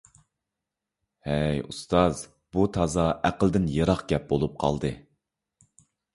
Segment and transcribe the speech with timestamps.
[1.27, 2.23] ھەي ئۇستاز،
[2.57, 4.95] بۇ تازا ئەقىلدىن يىراق گەپ بولۇپ قالدى.